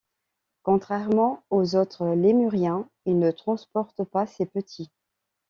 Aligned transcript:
Contrairement 0.63 1.43
aux 1.51 1.75
autres 1.75 2.07
lémuriens, 2.07 2.89
il 3.05 3.19
ne 3.19 3.29
transporte 3.29 4.03
pas 4.03 4.25
ses 4.25 4.47
petits. 4.47 4.89